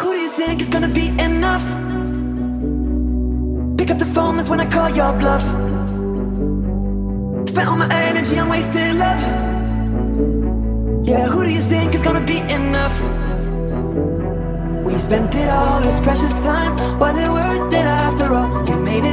[0.00, 1.66] Who do you think is gonna be enough?
[3.78, 5.44] Pick up the phone, that's when I call your bluff.
[7.48, 9.22] Spent all my energy on wasted love.
[11.06, 12.96] Yeah, who do you think is gonna be enough?
[14.84, 16.72] We spent it all, this precious time.
[16.98, 18.48] Was it worth it after all?
[18.68, 19.04] You made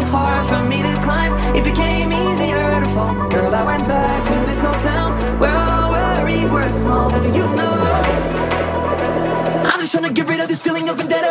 [10.73, 11.22] feeling of vendetta.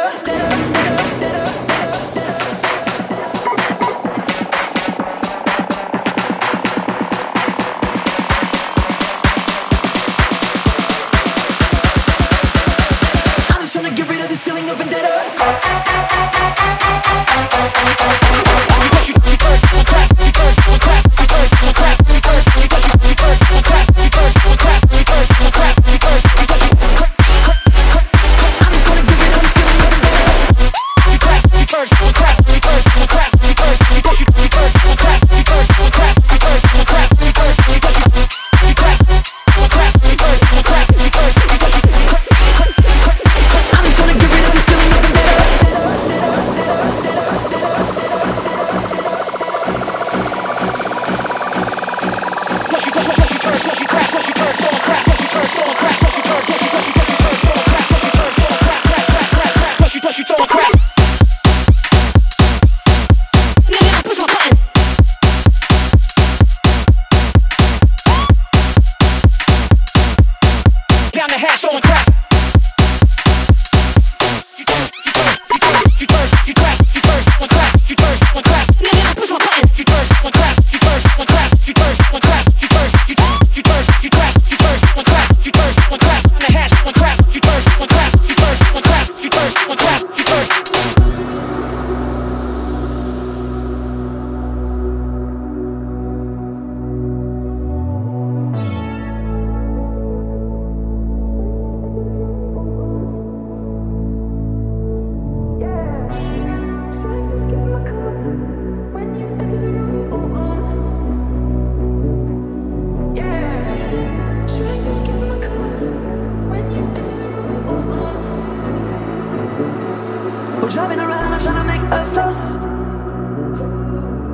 [122.33, 122.53] Fuss.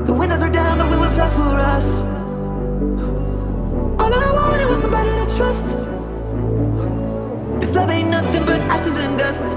[0.06, 1.86] The windows are down, the wheel will talk for us.
[4.00, 5.66] All I wanted was somebody to trust.
[7.60, 9.56] This love ain't nothing but ashes and dust.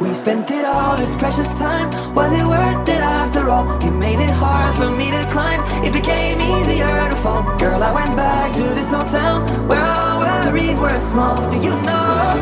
[0.00, 1.88] We spent it all, this precious time.
[2.14, 3.64] Was it worth it after all?
[3.84, 5.60] You made it hard for me to climb.
[5.84, 7.42] It became easier to fall.
[7.58, 11.36] Girl, I went back to this old town where all worries were small.
[11.50, 12.32] Do you know?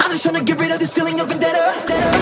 [0.00, 1.74] I'm just trying to get rid of this feeling of vendetta.
[1.88, 2.15] vendetta.